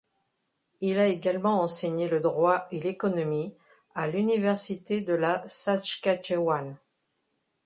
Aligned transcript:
Il 0.81 0.97
a 0.97 1.05
également 1.05 1.61
enseigné 1.61 2.07
le 2.09 2.21
droit 2.21 2.67
et 2.71 2.79
l'économie 2.79 3.53
à 3.93 4.07
l'Université 4.07 5.01
de 5.01 5.13
la 5.13 5.47
Saskatchewan. 5.47 6.75